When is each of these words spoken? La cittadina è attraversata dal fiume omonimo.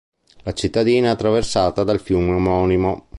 La 0.45 0.53
cittadina 0.53 1.09
è 1.09 1.11
attraversata 1.11 1.83
dal 1.83 1.99
fiume 1.99 2.31
omonimo. 2.31 3.09